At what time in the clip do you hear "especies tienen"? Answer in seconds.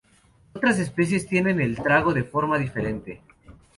0.79-1.61